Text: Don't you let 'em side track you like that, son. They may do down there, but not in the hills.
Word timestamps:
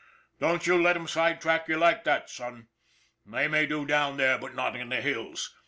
Don't 0.39 0.65
you 0.65 0.81
let 0.81 0.95
'em 0.95 1.05
side 1.07 1.39
track 1.39 1.67
you 1.67 1.77
like 1.77 2.05
that, 2.05 2.27
son. 2.27 2.69
They 3.23 3.47
may 3.47 3.67
do 3.67 3.85
down 3.85 4.17
there, 4.17 4.39
but 4.39 4.55
not 4.55 4.75
in 4.75 4.89
the 4.89 4.99
hills. 4.99 5.53